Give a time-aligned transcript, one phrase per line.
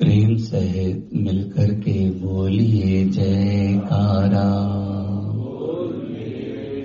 [0.00, 4.44] प्रेम सहित मिलकर के बोलिए जयकारा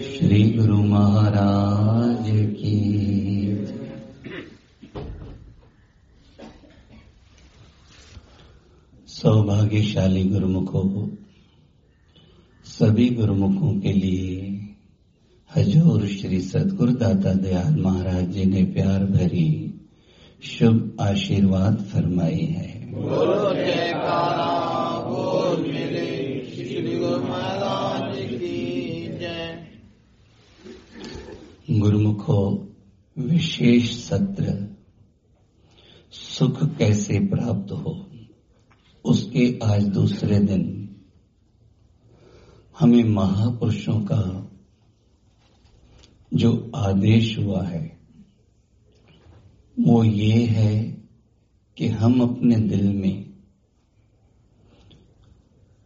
[0.02, 2.76] श्री गुरु महाराज की
[9.08, 11.08] सौभाग्यशाली गुरुमुखों,
[12.66, 14.60] सभी गुरुमुखों के लिए
[15.56, 19.50] हजूर श्री सतगुरुदाता दयाल महाराज जी ने प्यार भरी
[20.44, 22.85] शुभ आशीर्वाद फरमाई है।
[31.80, 32.68] गुरुमुखो,
[33.18, 34.76] विशेष सत्र,
[36.12, 38.12] सुख कैसे प्राप्त हो?
[39.06, 40.96] उसके आज दूसरे दिन,
[42.80, 44.52] हमें महापुरुषों का
[46.34, 48.00] जो आदेश हुआ है,
[49.80, 50.95] वो ये है
[51.78, 53.34] कि हम अपने दिल में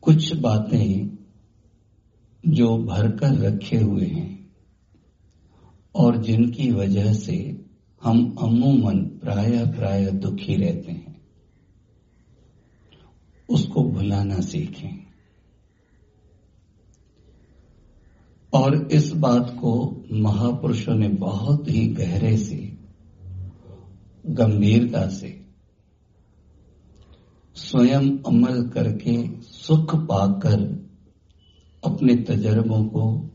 [0.01, 1.17] कुछ बातें
[2.47, 4.53] जो भरकर रखे हुए हैं
[5.95, 7.65] और जिनकी वजह से
[8.03, 11.21] हम अमूमन प्राय प्राय दुखी रहते हैं,
[13.49, 15.05] उसको भुलाना सीखें।
[18.53, 22.77] और इस बात को महापुरुषों ने बहुत ही गहरे से,
[24.25, 25.48] गंभीरता से
[27.59, 30.87] स्वयं अमल करके सुख पाकर
[31.85, 33.31] अपने तजर्बों को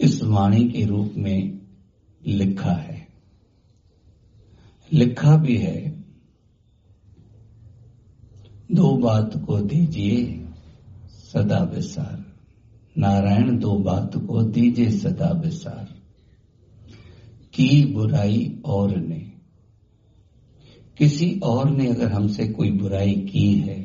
[0.00, 1.58] इस वाणी के रूप में
[2.26, 3.08] लिखा है।
[4.92, 6.04] लिखा भी है।
[8.72, 10.48] दो बात को दीजिए
[11.10, 12.24] सदा विसार।
[12.98, 15.88] नारायण, दो बात को दीजिए सदा विसार।
[17.54, 19.27] की बुराई और ने
[20.98, 23.78] किसी और ने अगर हमसे कोई बुराई की है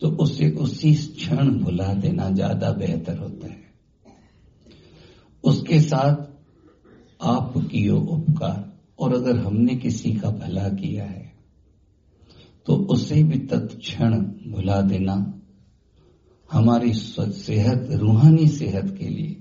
[0.00, 3.60] तो उसे उसी क्षण भुला देना ज़्यादा बेहतर होता है।
[5.44, 6.16] उसके साथ
[7.20, 11.30] आप कियो उपकार, और अगर हमने किसी का भला किया है
[12.66, 15.14] तो उसे भी तत्क्षण भुला देना
[16.50, 19.36] हमारी सेहत रूहानी सेहत के लिए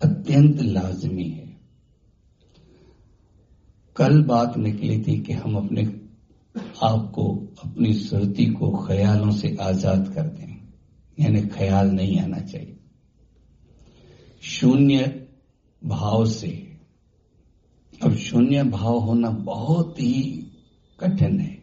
[0.00, 1.41] अत्यंत लाजमी है।
[3.96, 5.82] कल बात निकली थी कि हम अपने
[6.82, 7.24] आप को,
[7.64, 10.50] अपनी सुरती को ख्यालों से आज़ाद कर दें।
[11.18, 12.76] यानी ख्याल नहीं आना चाहिए।
[14.42, 15.26] शून्य
[15.82, 16.48] भाव से।
[18.02, 20.22] अब शून्य भाव होना बहुत ही
[20.98, 21.58] कठिन है,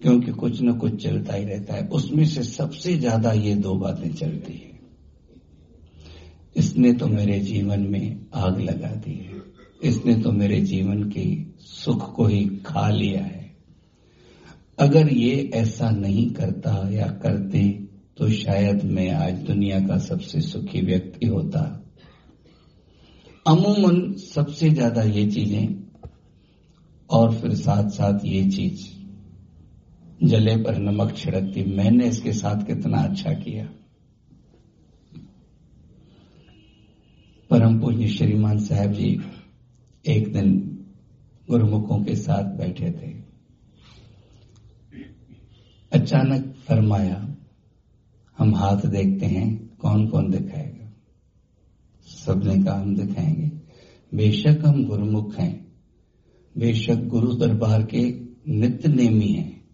[0.00, 4.12] क्योंकि कुछ न कुछ चलता ही रहता है। उसमें से सबसे ज़्यादा ये दो बातें
[4.14, 4.72] चलती है।
[6.56, 9.33] इसने तो मेरे जीवन में आग लगा दी है।
[9.84, 11.24] इसने तो मेरे जीवन के
[11.60, 13.42] सुख को ही खा लिया है।
[14.78, 17.68] अगर ये ऐसा नहीं करता या करते
[18.16, 21.60] तो शायद मैं आज दुनिया का सबसे सुखी व्यक्ति होता।
[23.46, 25.74] अमूमन सबसे ज़्यादा ये चीज़ें,
[27.10, 28.86] और फिर साथ साथ ये चीज़,
[30.24, 33.64] जले पर नमक छिड़कती। मैंने इसके साथ कितना अच्छा किया।
[37.50, 39.10] परम पूज्य श्रीमान साहब जी
[40.08, 40.78] एक दिन
[41.50, 43.24] गुरुमुखों के साथ बैठे थे।
[45.92, 47.36] अचानक फरमाया,
[48.38, 50.92] हम हाथ देखते हैं कौन कौन दिखाएगा?
[52.06, 53.50] सबने कहा, हम दिखाएँगे।
[54.14, 55.72] बेशक हम गुरुमुख हैं।
[56.58, 59.64] बेशक गुरु दरबार के नित्य नेमी हैं।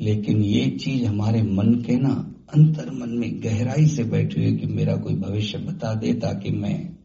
[0.00, 4.66] लेकिन ये चीज़ हमारे मन के ना अंतर मन में गहराई से बैठी हुई कि
[4.66, 6.99] मेरा कोई भविष्य बता दे ताकि मैं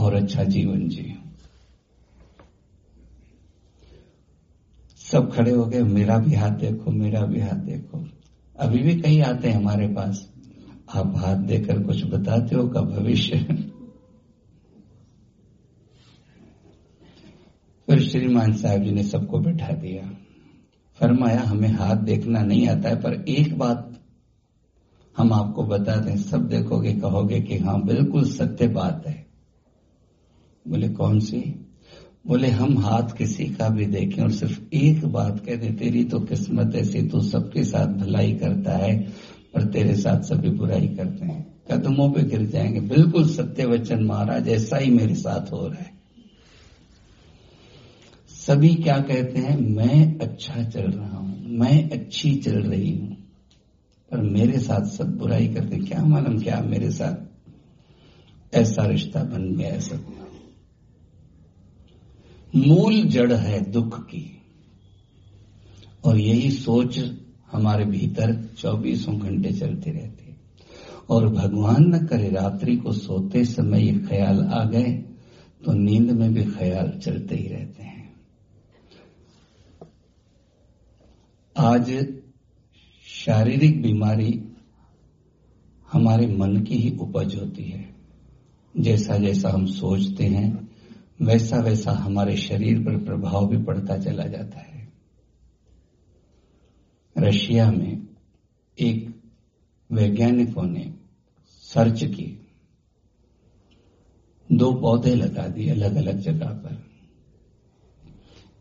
[0.00, 1.14] और अच्छा जीवन जी
[4.96, 8.06] सब खड़े हो गए, मेरा भी हाथ देखो, मेरा भी हाथ देखो।
[8.58, 10.30] अभी भी कई आते हैं हमारे पास।
[10.94, 13.38] आप हाथ देकर कुछ बताते हो का भविष्य?
[17.86, 20.10] फिर श्रीमान साहब जी ने सबको बैठा दिया।
[20.94, 24.00] फरमाया, हमें हाथ देखना नहीं आता है, पर एक बात
[25.16, 29.19] हम आपको बताते हैं। सब देखोगे, कहोगे कि हाँ बिल्कुल सत्य बात है।
[30.70, 31.38] बोले, कौन सी?
[32.26, 36.20] बोले, हम हाथ किसी का भी देखें और सिर्फ़ एक बात कह दे, तेरी तो
[36.20, 38.98] किस्मत ऐसी तू सबके साथ भलाई करता है
[39.54, 44.48] पर तेरे साथ सभी बुराई करते हैं। कदमों पे गिर जाएँगे। बिल्कुल सत्य वचन महाराज,
[44.48, 45.98] ऐसा ही मेरे साथ हो रहा है।
[48.30, 49.56] सभी क्या कहते हैं?
[49.58, 53.16] मैं अच्छा चल रहा हूँ, मैं अच्छी चल रही हूँ,
[54.10, 59.78] पर मेरे साथ सब बुराई करते क्या मालूम क्या मेरे साथ ऐसा रिश्ता बन गया
[59.80, 60.04] सब?
[62.56, 64.24] मूल जड़ है दुख की।
[66.04, 66.98] और यही सोच
[67.52, 70.36] हमारे भीतर चौबीसों घंटे चलती रहती है।
[71.10, 74.92] और भगवान न करे रात्रि को सोते समय ये ख्याल आ गए
[75.62, 78.14] तो नींद में भी ख्याल चलते ही रहते हैं।
[81.56, 81.90] आज
[83.06, 84.42] शारीरिक बीमारी
[85.92, 87.88] हमारे मन की ही उपज होती है।
[88.74, 90.69] जैसा जैसा हम सोचते हैं
[91.22, 94.92] वैसा वैसा हमारे शरीर पर प्रभाव भी पड़ता चला जाता है।
[97.18, 98.08] रशिया में
[98.78, 99.22] एक
[99.92, 100.94] वैज्ञानिकों ने
[101.46, 102.46] सर्च की।
[104.52, 106.90] दो पौधे लगा दिए अलग अलग जगह पर।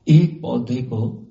[0.07, 1.27] एक पौधे को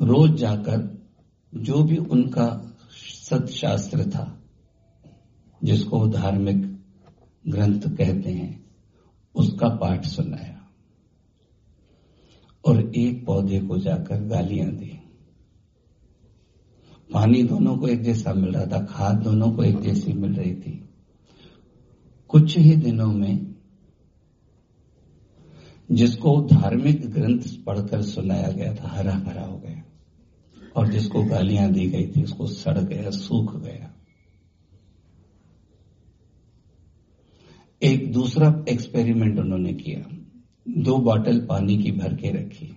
[0.00, 1.08] रोज जाकर
[1.54, 2.76] जो भी उनका
[3.30, 4.42] सतशास्त्र था,
[5.64, 6.80] जिसको धार्मिक
[7.48, 8.65] ग्रंथ कहते हैं
[9.36, 10.68] उसका पाठ सुनाया।
[12.66, 15.00] और एक पौधे को जाकर गालियाँ दी।
[17.12, 20.54] पानी दोनों को एक जैसा मिल रहा था, खाद दोनों को एक जैसी मिल रही
[20.54, 20.88] थी।
[22.28, 23.54] कुछ ही दिनों में
[25.92, 29.84] जिसको धार्मिक ग्रंथ पढ़कर सुनाया गया था, हरा भरा हो गया।
[30.76, 33.95] और जिसको गालियाँ दी गई थी, उसको सड़ गया, सूख गया।
[37.82, 40.16] एक दूसरा एक्सपेरिमेंट उन्होंने किया।
[40.68, 42.76] दो बॉटल पानी की भर के रखी।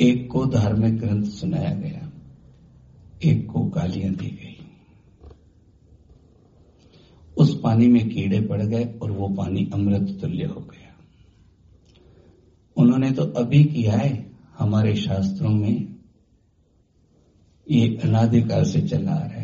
[0.00, 2.12] एक को धार्मिक ग्रंथ सुनाया गया।
[3.24, 4.56] एक को गालियाँ दी गई।
[7.38, 10.96] उस पानी में कीड़े पड़ गए और वो पानी अमृत तुल्य हो गया।
[12.76, 15.96] उन्होंने तो अभी किया है, हमारे शास्त्रों में
[17.70, 19.39] ये अनादिकाल से चला आ रहा है।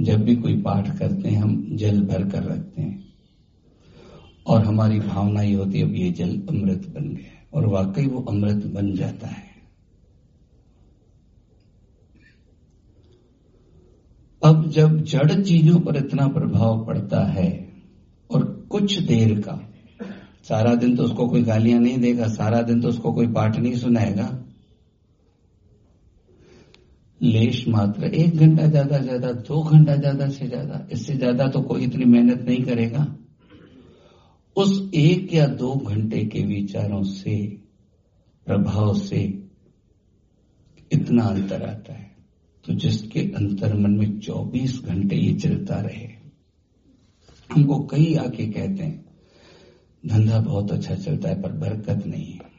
[0.00, 3.08] जब भी कोई पाठ करते हैं, हम जल भर कर रखते हैं।
[4.46, 8.22] और हमारी भावना ये होती है, अब ये जल अमृत बन गया और वाकई वो
[8.22, 9.48] अमृत बन जाता है।
[14.42, 17.68] अब जब जड़ चीज़ों पर इतना प्रभाव पड़ता है,
[18.30, 19.68] और कुछ देर का,
[20.42, 23.74] सारा दिन तो उसको कोई गालियाँ नहीं देगा, सारा दिन तो उसको कोई पाठ नहीं
[23.74, 24.44] सुनाएगा
[27.22, 31.84] लेश मात्र, एक घंटा ज़्यादा ज़्यादा, दो घंटा ज़्यादा से ज़्यादा, इससे ज़्यादा तो कोई
[31.84, 33.16] इतनी मेहनत नहीं करेगा।
[34.56, 37.46] उस एक या दो घंटे के विचारों से,
[38.46, 39.48] प्रभाव से
[40.92, 42.16] इतना अंतर आता है।
[42.64, 46.08] तो जिसके अंतर मन में 24 घंटे ये चलता रहे।
[47.52, 49.04] हमको कई आके कहते हैं,
[50.06, 52.50] धंधा बहुत अच्छा चलता है, पर बरकत नहीं है।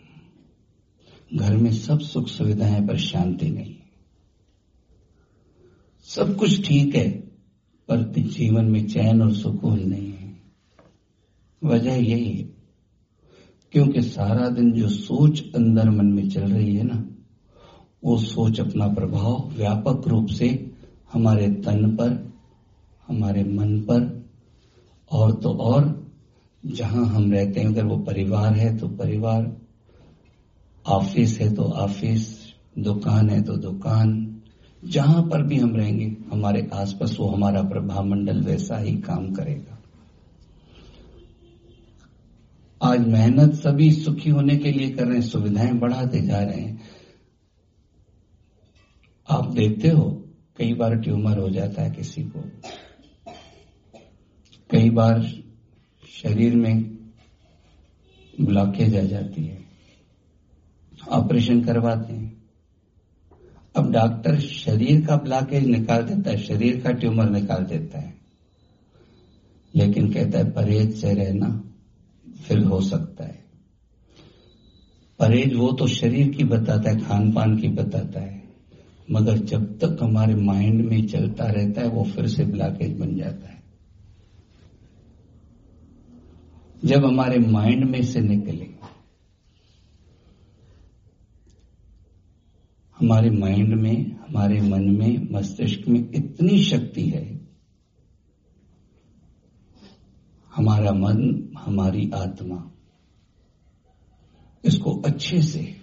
[1.33, 3.78] घर में सब सुख सुविधाएँ पर शांति नहीं।
[6.09, 7.09] सब कुछ ठीक है,
[7.87, 10.41] पर जीवन में चैन और सुकून नहीं है।
[11.63, 12.49] वजह यही है,
[13.71, 17.05] क्योंकि सारा दिन जो सोच अंदर मन में चल रही है ना,
[18.03, 20.71] वो सोच अपना प्रभाव व्यापक रूप से
[21.13, 22.33] हमारे तन पर,
[23.07, 24.27] हमारे मन पर,
[25.11, 26.09] और तो और,
[26.65, 29.57] जहाँ हम रहते हैं, अगर वो परिवार है तो परिवार,
[30.87, 34.28] ऑफ़िस है तो ऑफ़िस, दुकान है तो दुकान
[34.85, 39.79] जहाँ पर भी हम रहेंगे, हमारे आसपास वो हमारा प्रभाव मंडल वैसा ही काम करेगा।
[42.83, 46.81] आज मेहनत सभी सुखी होने के लिए कर रहे हैं, सुविधाएँ बढ़ाते जा रहे हैं।
[49.29, 50.25] आप देखते हो,
[50.57, 52.43] कई बार ट्यूमर हो जाता है किसी को।
[54.69, 55.21] कई बार
[56.07, 56.97] शरीर में
[58.41, 59.59] ब्लॉकेज आ जाती है।
[61.09, 62.38] ऑपरेशन करवाते हैं।
[63.75, 68.13] अब डॉक्टर शरीर का ब्लॉकेज निकाल देता है, शरीर का ट्यूमर निकाल देता है।
[69.75, 71.63] लेकिन कहता है, परहेज से रहना
[72.47, 73.45] फिर हो सकता है।
[75.19, 78.43] परहेज वो तो शरीर की बताता है खान पान की बताता है।
[79.11, 83.49] मगर जब तक हमारे माइंड में चलता रहता है, वो फिर से ब्लॉकेज बन जाता
[83.49, 83.63] है।
[86.85, 88.78] जब हमारे माइंड में से निकले
[93.09, 97.47] हमारे माइंड में, हमारे मन में, मस्तिष्क में इतनी शक्ति है।
[100.55, 102.71] हमारा मन, हमारी आत्मा,
[104.65, 105.75] इसको अच्छे से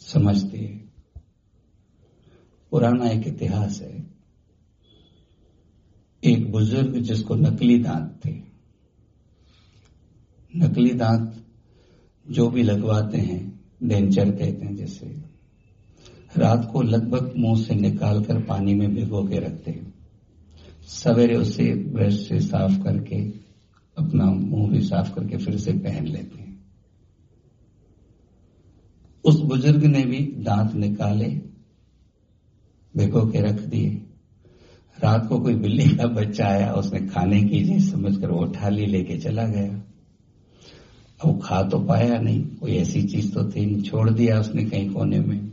[0.00, 0.94] समझते हैं।
[2.70, 4.10] पुराना एक इतिहास है।
[6.24, 8.42] एक बुज़ुर्ग जिसको नकली दांत थे।
[10.56, 11.46] नकली दांत
[12.30, 13.51] जो भी लगवाते हैं
[13.84, 15.32] डेंचर कहते हैं जैसे।
[16.36, 19.94] रात को लगभग मुँह से निकालकर पानी में भिगो के रखते हैं।
[20.82, 23.16] सवेरे उसे ब्रश से साफ़ करके
[23.98, 26.64] अपना मुँह भी साफ़ करके फिर से पहन लेते हैं।
[29.24, 31.28] उस बुज़ुर्ग ने भी दांत निकाले,
[32.96, 33.90] भिगो के रख दिए।
[35.02, 39.18] रात को कोई बिल्ली का बच्चा आया, उसने खाने की चीज़ समझकर वो थाली लेके
[39.18, 39.82] चला गया।
[41.24, 44.90] अब खा तो पाया नहीं। कोई ऐसी चीज़ तो थी नहीं। छोड़ दिया उसने कहीं
[44.90, 45.52] कोने में।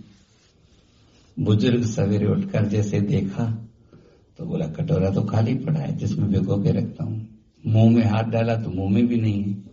[1.39, 3.65] बुज़ुर्ग सवेरे उठकर जैसे देखा
[4.37, 7.27] तो बोला, कटोरा तो खाली पड़ा है, जिसमें भिगो के रखता हूँ।
[7.65, 9.63] मुँह में हाथ डाला तो मुँह में भी नहीं है।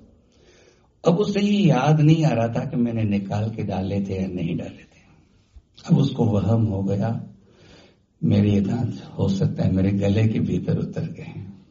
[1.05, 4.27] अब उसे ये याद नहीं आ रहा था कि मैंने निकाल के डाले थे या
[4.29, 5.03] नहीं डाले थे।
[5.91, 7.29] अब उसको वहम हो गया,
[8.25, 11.65] मेरे ये दांत हो सकता है, मेरे गले के भीतर उतर गए हैं।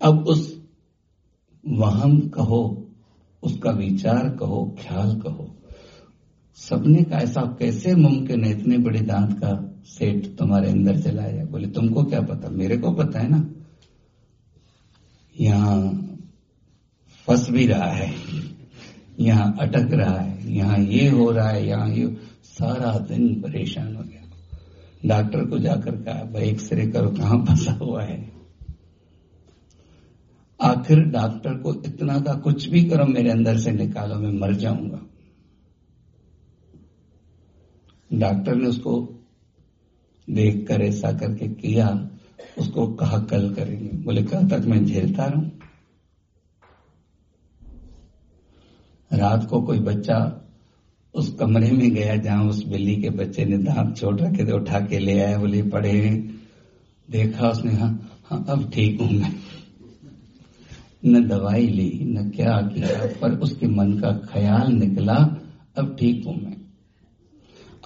[0.00, 0.49] अब उस
[2.10, 2.88] वहम कहो,
[3.42, 5.56] उसका विचार कहो, ख्याल कहो।
[6.56, 11.44] सपने का ऐसा कैसे मुमकिन है इतने बड़े दांत का सेट तुम्हारे अंदर चला जाए
[11.44, 12.48] बोले, तुमको क्या पता?
[12.48, 13.50] मेरे को पता है ना।
[15.40, 16.06] यहाँ
[17.26, 18.14] फंस भी रहा है,
[19.20, 24.02] यहाँ अटक रहा है, यहाँ ये हो रहा है, यहाँ ये सारा दिन परेशान हो
[24.02, 24.20] गया।
[25.06, 28.39] डॉक्टर को जाकर कहा, भाई, एक्सरे करो, कहाँ फंसा हुआ है?
[30.60, 35.00] आखिर डॉक्टर को इतना का कुछ भी करो मेरे अंदर से निकालो, मैं मर जाऊँगा।
[38.12, 39.22] डॉक्टर ने उसको
[40.30, 42.10] देख कर ऐसा करके किया,
[42.58, 45.50] उसको कहा, कल करेंगे। बोले, कल तक मैं झेलता रहूँ।
[49.12, 50.46] रात को कोई बच्चा
[51.14, 54.80] उस कमरे में गया, जहाँ उस बिल्ली के बच्चे ने दांत छोड़ रखे थे, उठा
[54.80, 55.92] के ले आया, बोले पड़े
[57.10, 59.34] देखा उसने हाँ हाँ अब ठीक हूँ मैं।
[61.04, 65.14] न दवाई ली, न क्या किया, पर उसके मन का ख्याल निकला,
[65.76, 66.56] अब ठीक हूँ मैं।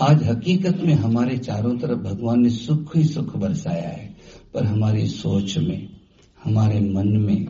[0.01, 4.17] आज हकीकत में हमारे चारों तरफ़ भगवान ने सुख ही सुख बरसाया है,
[4.55, 5.89] पर हमारी सोच में,
[6.45, 7.47] हमारे मन में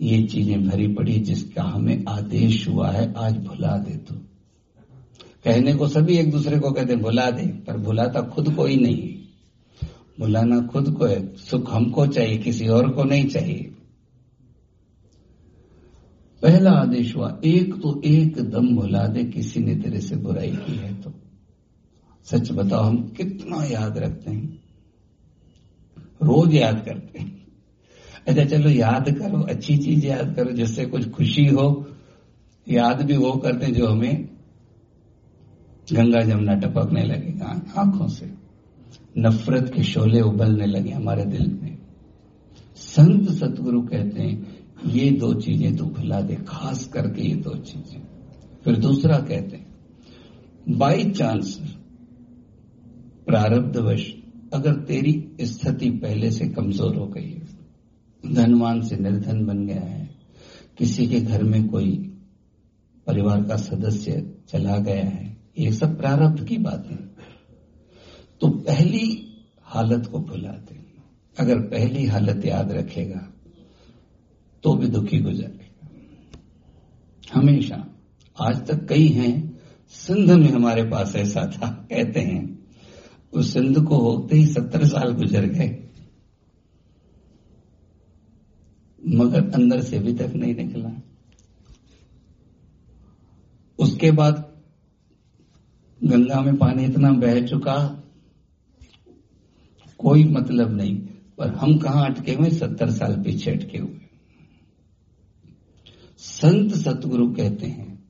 [0.00, 4.14] ये चीज़ें भरी पड़ी जिसका हमें आदेश हुआ है, आज भुला दे तो।
[5.44, 9.14] कहने को सभी एक दूसरे को कहते भुला दे पर भुलाता खुद को ही। नहीं
[10.20, 13.75] भुलाना खुद को है, सुख हमको चाहिए, किसी और को नहीं चाहिए।
[16.42, 20.76] पहला आदेश हुआ, एक तो एक दम भुला दे, किसी ने तेरे से बुराई की
[20.76, 21.12] है तो।
[22.24, 24.62] सच बताओ, हम कितना याद रखते हैं।
[26.22, 27.46] रोज याद करते हैं।
[28.28, 31.86] अच्छा चलो याद करो, अच्छी चीज़ याद करो, जिससे कुछ खुशी हो।
[32.68, 34.28] याद भी वो करते जो हमें
[35.92, 37.44] गंगा जमुना टपकने लगे
[37.78, 38.34] आँखों से।
[39.18, 41.78] नफरत के शोले उबलने लगे हमारे दिल में।
[42.76, 44.55] संत सतगुरु कहते हैं
[44.96, 48.00] ये दो चीज़ें तो भुला दे, खास करके ये दो चीज़ें।
[48.64, 49.66] फिर दूसरा कहते हैं,
[50.68, 51.56] बाई चांस
[53.26, 54.12] प्रारब्धवश
[54.54, 55.12] अगर तेरी
[55.42, 57.46] स्थिति पहले से कमज़ोर हो गई है,
[58.24, 60.08] धनवान से निर्धन बन गया है,
[60.78, 61.92] किसी के घर में कोई
[63.06, 66.96] परिवार का सदस्य चला गया है, ये सब प्रारब्ध की बातें
[68.40, 69.06] तो पहली
[69.66, 70.84] हालत को भुला दे।
[71.36, 73.20] अगर पहली हालत याद रखेगा
[74.66, 75.88] तो भी दुखी गुजरेगा
[77.34, 77.86] हमेशा
[78.40, 82.66] आज तक कई हैं, सिंध में हमारे पास ऐसा था, कहते हैं,
[83.32, 85.88] उस सिंध को होते ही सत्तर साल गुजर गए।
[89.06, 91.02] मगर अंदर से अभी तक नहीं निकला।
[93.78, 94.52] उसके बाद
[96.04, 98.02] गंगा में पानी इतना बह चुका,
[99.98, 100.96] कोई मतलब नहीं,
[101.38, 103.95] पर हम कहा अटके हुए सत्तर साल पीछे अटके हुए।
[106.26, 108.04] संत सतगुरु कहते हैं।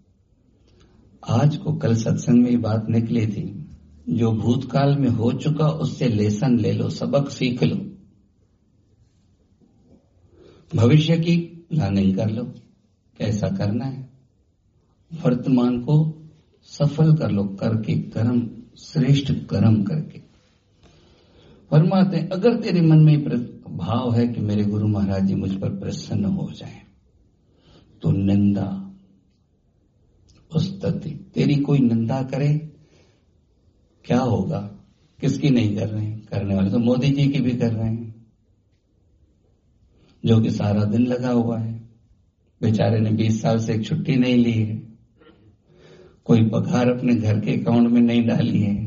[1.28, 3.70] आज को कल सत्संग में बात निकली थी,
[4.08, 7.76] जो भूतकाल में हो चुका उससे लेसन ले लो, सबक सीख लो।
[10.76, 11.36] भविष्य की
[11.70, 12.44] प्लानिंग कर लो,
[13.18, 14.10] कैसा करना है?
[15.24, 16.22] वर्तमान को
[16.62, 20.18] सफल कर लो, करके कर्म, श्रेष्ठ कर्म करके।
[21.70, 23.24] फरमाते अगर तेरे मन में
[23.76, 26.86] भाव है कि मेरे गुरु महाराज जी मुझ पर प्रसन्न हो जाए
[28.02, 28.94] तो निंदा।
[30.56, 32.72] उस्तति तेरी कोई निंदा करे?
[34.04, 34.60] क्या होगा?
[35.20, 36.24] किसकी नहीं कर रहे हैं?
[36.24, 38.26] करने वाले तो मोदी जी की भी कर रहे हैं।
[40.24, 41.88] जो कि सारा दिन लगा हुआ है।
[42.62, 44.82] बेचारे ने 20 साल से एक छुट्टी नहीं ली है।
[46.24, 48.86] कोई पगार अपने घर के अकाउंट में नहीं डाली है।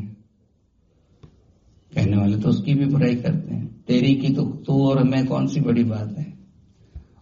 [1.95, 5.47] कहने वाले तो उसकी भी बुराई करते हैं। तेरी की तो तू और मैं कौन
[5.47, 6.38] सी बड़ी बात है?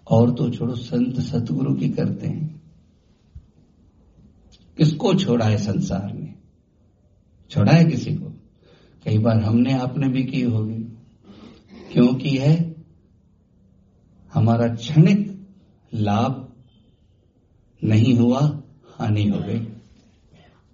[0.10, 2.62] और तो छोड़ो, संत सतगुरु की करते हैं।
[4.78, 6.36] किसको छोड़ा है संसार में
[7.50, 8.26] छोड़ा है किसी को?
[9.06, 10.84] कई बार हमने आपने भी की होगी।
[11.94, 12.76] क्यों की है
[14.34, 15.48] हमारा क्षणिक
[15.94, 16.54] लाभ
[17.84, 18.62] नहीं हुआ,
[18.96, 19.68] हानि हो गई।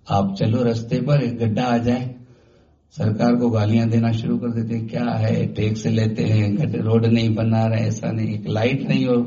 [0.10, 2.13] आप चलो रास्ते पर, एक गड्ढा आ जाए
[2.98, 7.34] सरकार को गालियाँ देना शुरू कर देते क्या है टैक्स लेते हैं घटे रोड नहीं
[7.36, 9.18] बना रहे, ऐसा नहीं, एक लाइट नहीं हो।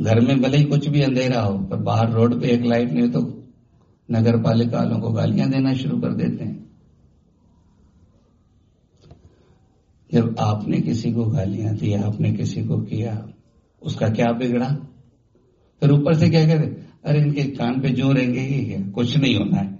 [0.00, 3.02] घर में भले ही कुछ भी अंधेरा हो, पर बाहर रोड पे एक लाइट नहीं
[3.02, 3.22] हो तो
[4.08, 6.58] नगर पालिका वालों को गालियाँ देना शुरू कर देते हैं।
[10.10, 13.28] जब आपने किसी को गालियाँ दी, आपने किसी को किया,
[13.82, 14.68] उसका क्या बिगड़ा?
[15.82, 19.36] फिर ऊपर से क्या करे अरे इनके कान पे जो रहेंगे ही क्या कुछ नहीं
[19.36, 19.79] होना है।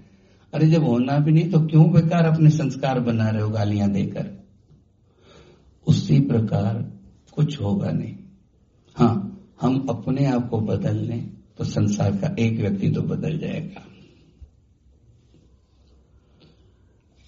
[0.55, 4.31] अरे जब होना भी नहीं तो क्यों बेकार अपने संस्कार बना रहे हो गालियाँ देकर?
[5.87, 6.93] उसी प्रकार
[7.33, 8.17] कुछ होगा नहीं।
[8.97, 9.27] हाँ
[9.61, 13.83] हम अपने आप को बदल लें तो संसार का एक व्यक्ति तो बदल जाएगा।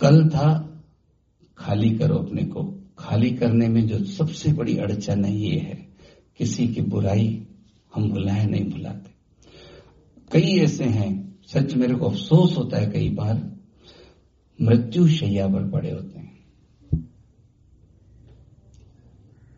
[0.01, 0.79] कल था,
[1.59, 5.89] खाली करो अपने को। खाली करने में जो सबसे बड़ी अड़चन है ये है,
[6.39, 7.47] किसी की बुराई
[7.95, 9.11] हम भुलाए नहीं भुलाते।
[10.33, 13.41] कई ऐसे हैं सच मेरे को अफसोस होता है कई बार,
[14.59, 16.31] मृत्यु शैया पर पड़े होते हैं।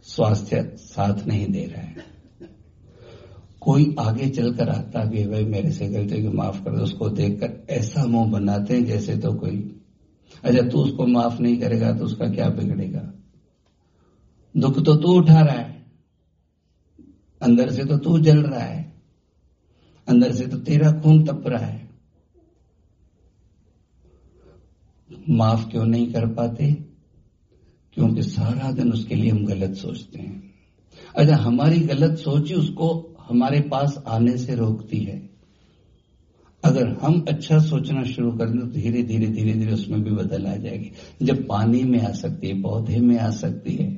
[0.07, 2.12] स्वास्थ्य साथ नहीं दे रहा है।
[3.61, 7.09] कोई आगे चलकर आता भी है, भाई मेरे से गलती को माफ़ कर दो, उसको
[7.11, 9.59] देखकर ऐसा मुँह बनाते हैं जैसे तो कोई।
[10.45, 13.12] अच्छा तू उसको माफ़ नहीं करेगा तो उसका क्या बिगड़ेगा?
[14.55, 15.87] दुख तो तू उठा रहा है,
[17.43, 18.84] अंदर से तो तू जल रहा है।
[20.08, 21.88] अंदर से तो तेरा खून तप रहा है।
[25.28, 26.73] माफ़ क्यों नहीं कर पाते?
[27.92, 30.54] क्योंकि सारा दिन उसके लिए हम गलत सोचते हैं।
[31.16, 32.88] अच्छा हमारी गलत सोच ही उसको
[33.20, 35.30] हमारे पास आने से रोकती है।
[36.64, 40.46] अगर हम अच्छा सोचना शुरू कर दें तो धीरे धीरे धीरे धीरे उसमें भी बदल
[40.46, 40.92] आ जाएगी।
[41.23, 43.92] जब पानी में आ सकती है, पौधे में आ सकती है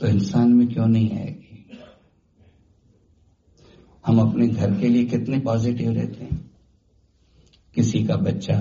[0.00, 1.51] तो इंसान में क्यों नहीं आएगी?
[4.06, 6.50] हम अपने घर के लिए कितने पॉजिटिव रहते हैं।
[7.74, 8.60] किसी का बच्चा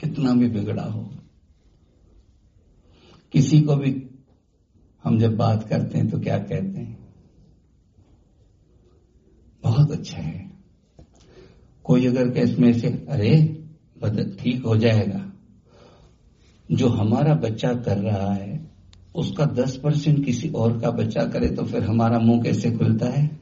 [0.00, 1.10] कितना भी बिगड़ा हो।
[3.32, 4.10] किसी को भी
[5.04, 7.08] हम जब बात करते हैं तो क्या कहते हैं?
[9.62, 10.50] बहुत अच्छा है।
[11.84, 13.58] कोई अगर केस इसमें से, अरे
[14.40, 15.32] ठीक हो जाएगा।
[16.72, 18.70] जो हमारा बच्चा कर रहा है,
[19.14, 23.41] उसका दस परसेंट किसी और का बच्चा करे तो फिर हमारा मुँह कैसे खुलता है?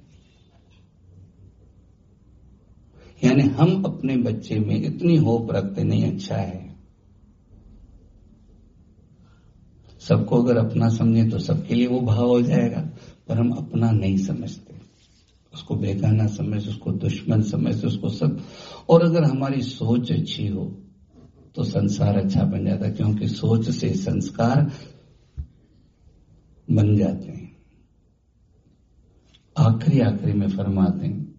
[3.24, 6.68] यानी हम अपने बच्चे में इतनी होप रखते नहीं अच्छा है।
[10.00, 12.80] सबको अगर अपना समझे तो सबके लिए वो भाव हो जाएगा,
[13.28, 14.74] पर हम अपना नहीं समझते।
[15.54, 18.40] उसको बेगाना समझ, उसको दुश्मन समझ, उसको सब।
[18.88, 20.64] और अगर हमारी सोच अच्छी हो
[21.54, 24.70] तो संसार अच्छा बन जाता क्योंकि सोच से संस्कार
[26.68, 27.56] बन जाते हैं।
[29.56, 31.30] आखिरी आखिरी में फरमाते हैं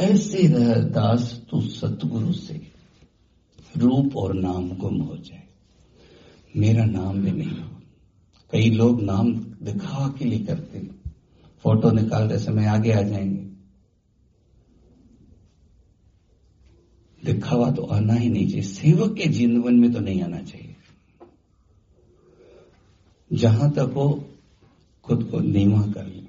[0.00, 2.72] ऐसे रह दास तू सतगुरु से
[3.76, 5.42] रूप और नाम गुम हो जाए।
[6.56, 7.70] मेरा नाम भी नहीं हो।
[8.52, 10.80] कई लोग नाम दिखा के लिए करते
[11.62, 13.46] फ़ोटो निकालते समय आगे आ जाएँगे।
[17.24, 20.76] दिखावा तो आना ही नहीं चाहिए। सेवक के जीवन में तो नहीं आना चाहिए।
[23.32, 24.28] जहाँ तक हो,
[25.04, 26.25] खुद को नीवा कर ले।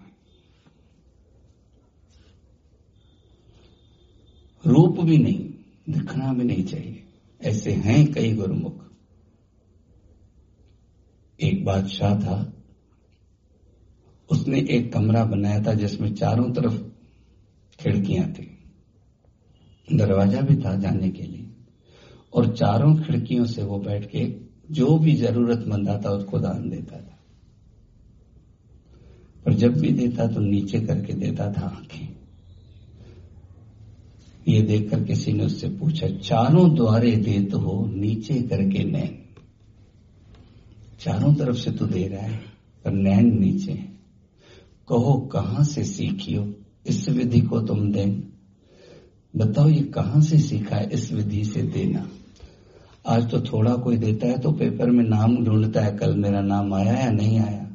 [4.98, 5.50] रूप भी नहीं,
[5.90, 7.04] दिखना भी नहीं चाहिए।
[7.42, 8.92] ऐसे हैं कई गुरुमुख।
[11.42, 12.54] एक बादशाह था।
[14.32, 16.82] उसने एक कमरा बनाया था जिसमें चारों तरफ़
[17.80, 18.58] खिड़कियाँ थी।
[19.94, 21.56] दरवाज़ा भी था जाने के लिए।
[22.34, 24.36] और चारों खिड़कियों से वो बैठ के
[24.72, 27.20] जो भी जरूरतमंद आता उसको दान देता था।
[29.46, 32.17] पर जब भी देता तो नीचे करके देता था आँखें।
[34.48, 39.18] ये देखकर किसी ने उससे पूछा, चारों द्वारे देत हो, नीचे करके नैन।
[41.00, 42.40] चारों तरफ़ से तो दे रहा है,
[42.86, 43.74] पर नैन नीचे
[44.88, 46.54] कहो, कहाँ से सीखियो
[46.88, 48.24] इस विधि को तुम दें
[49.36, 52.08] बताओ, ये कहाँ से सीखा है इस विधि से देना?
[53.08, 56.74] आज तो थोड़ा कोई देता है तो पेपर में नाम ढूंढता है, कल मेरा नाम
[56.74, 57.68] आया या नहीं आया?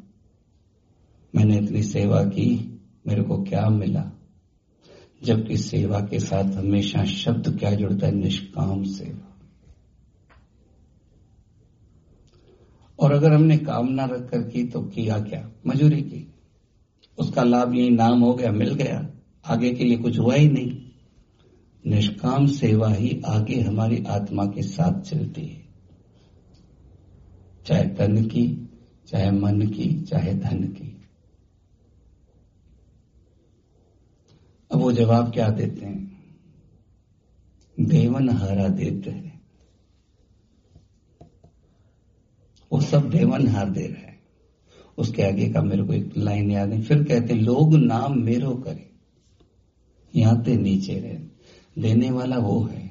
[1.35, 4.11] मैंने इतनी सेवा की, मेरे को क्या मिला?
[5.25, 8.15] जबकि सेवा के साथ हमेशा शब्द क्या जुड़ता है?
[8.15, 9.29] निष्काम सेवा।
[12.99, 15.51] और अगर हमने कामना रख कर की तो किया क्या?
[15.67, 16.35] मजूरी की।
[17.19, 19.11] उसका लाभ यही नाम हो गया, मिल गया।
[19.47, 20.83] आगे के लिए कुछ हुआ ही नहीं।
[21.87, 25.63] निष्काम सेवा ही आगे हमारी आत्मा के साथ चलती है।
[27.67, 28.69] चाहे तन की,
[29.07, 30.92] चाहे मन की, चाहे धन की।
[34.73, 36.01] अब वो जवाब क्या देते हैं?
[37.81, 39.41] देवन हारा देते हैं।
[42.73, 44.21] वो सब देवन हार दे रहे हैं।
[44.99, 48.91] उसके आगे का मेरे को एक लाइन याद है। फिर कहते लोग नाम मेरो करे,
[50.15, 52.91] यहाँ ते नीचे रहे देने वाला वो है।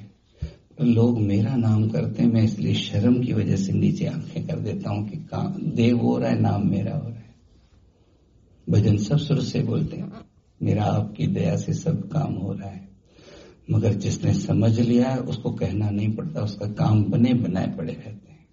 [0.82, 4.90] लोग मेरा नाम करते हैं, मैं इसलिए शर्म की वजह से नीचे आँखें कर देता
[4.90, 5.18] हूँ कि
[5.76, 7.36] देव हो रहा है, नाम मेरा हो रहा है।
[8.70, 10.31] भजन सब सुर से बोलते हैं।
[10.62, 12.90] मेरा आपकी दया से सब काम हो रहा है।
[13.72, 18.32] मगर जिसने समझ लिया है, उसको कहना नहीं पड़ता, उसका काम बने बनाए पड़े रहते
[18.32, 18.48] हैं।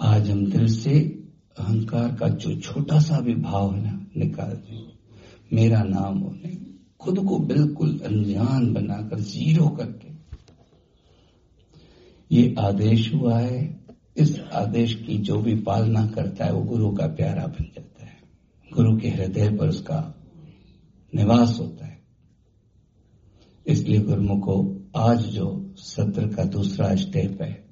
[0.00, 1.00] आज हम दिल से
[1.58, 4.92] अहंकार का जो छोटा सा भी भाव है ना, निकाल दें।
[5.52, 6.56] मेरा नाम हो नहीं
[7.00, 10.08] खुद को बिल्कुल अनजान बनाकर ज़ीरो करके।
[12.36, 13.80] ये आदेश हुआ है,
[14.16, 17.87] इस आदेश की जो भी पालना करता है, वो गुरु का प्यारा बन जाता है
[18.74, 20.14] गुरु के हृदय पर उसका
[21.14, 21.98] निवास होता है।
[23.66, 27.68] इसलिए गुरुमुखो, आज जो सत्र का दूसरा स्टेप है,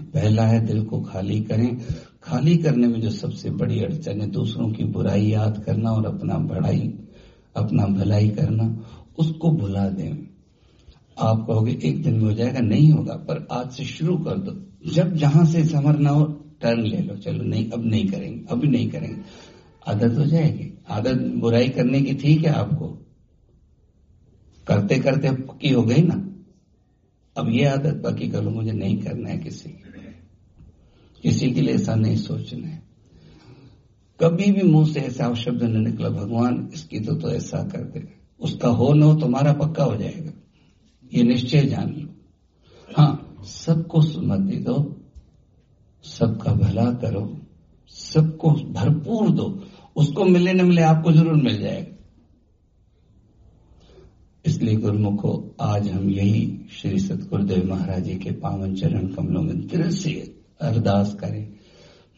[0.00, 1.80] पहला है दिल को खाली करें।
[2.22, 6.38] खाली करने में जो सबसे बड़ी अड़चन है, दूसरों की बुराई याद करना और अपना
[6.38, 6.94] बड़ाई
[7.56, 8.84] अपना भलाई करना,
[9.18, 10.28] उसको भुला दें।
[11.18, 14.66] आप कहोगे, एक दिन में हो जाएगा, नहीं होगा, पर आज से शुरू कर दो।
[14.90, 16.24] जब जहाँ से समरना हो,
[16.60, 19.51] टर्न ले लो। चलो, नहीं, अब नहीं करेंगे, अभी नहीं करेंगे।
[19.88, 22.86] आदत हो जाएगी। आदत बुराई करने की ठीक है आपको?
[24.66, 26.28] करते करते पक्की हो गई ना?
[27.36, 29.92] अब ये आदत पक्की कर मुझे नहीं करना है किसी के
[31.22, 32.82] किसी के लिए ऐसा नहीं सोचना है।
[34.20, 38.14] कभी भी मुँह से ऐसा शब्द न निकला, भगवान, इसकी तो तो ऐसा कर दे।
[38.40, 40.32] उसका हो न हो, तुम्हारा पक्का हो जाएगा।
[41.14, 42.08] ये निश्चय जान लो।
[42.96, 45.00] हाँ सबको सुमति दो,
[46.02, 47.40] सबका भला करो,
[47.88, 49.61] सबको भरपूर दो।
[49.96, 51.96] उसको मिले न मिले, आपको ज़रूर मिल जाएगा।
[54.46, 59.90] इसलिए गुरुमुखो, आज हम यही श्री सतगुरुदेव महाराज जी के पावन चरण कमलों में दिल
[59.90, 61.52] से अरदास करें।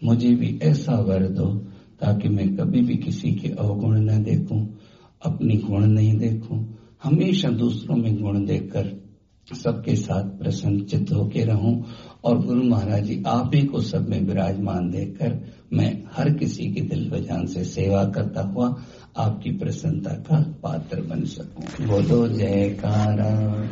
[0.04, 1.46] मुझे भी ऐसा वर दो,
[2.00, 4.78] ताकि मैं कभी भी किसी के अवगुण न देखूँ,
[5.24, 9.03] अपनी गुण नहीं देखूँ, हमेशा दूसरों में गुण देखकर
[9.52, 11.84] सबके साथ प्रसन्नचित होके रहूँ
[12.24, 16.80] और गुरु महाराज जी आप ही को सब में विराजमान देखकर मैं हर किसी की
[16.80, 18.82] दिल बजान से सेवा करता हुआ
[19.16, 23.62] आपकी प्रसन्नता का पात्र बन सकूँ। बोलो जयकारा।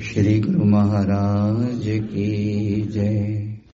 [0.00, 3.45] श्री गुरु महाराज की जय।